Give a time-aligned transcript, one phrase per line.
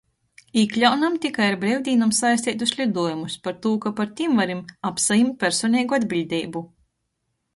[0.59, 6.65] Īkļaunam tikai ar breivdīnom saisteitus liduojumus, partū ka par tim varim apsajimt personeigu atbiļdeibu.